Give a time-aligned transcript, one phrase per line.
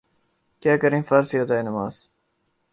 [0.61, 1.93] کیا کریں فرض ہے ادائے نماز